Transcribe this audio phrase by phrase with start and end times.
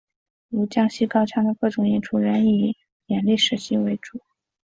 [0.47, 4.19] 如江西高腔的各种演出仍以演历史戏为主。